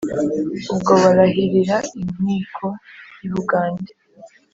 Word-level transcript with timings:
ubwo 0.71 0.91
barahirira 1.01 1.75
inkiko 2.01 2.65
y'i 3.19 3.29
bugande, 3.33 3.91